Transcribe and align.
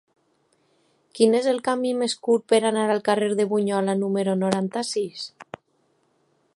Quin 1.17 1.35
és 1.39 1.49
el 1.51 1.59
camí 1.67 1.91
més 1.99 2.15
curt 2.29 2.47
per 2.53 2.61
anar 2.71 2.87
al 2.93 3.03
carrer 3.11 3.29
de 3.41 3.47
Bunyola 3.53 3.97
número 4.01 4.37
noranta-sis? 4.45 5.33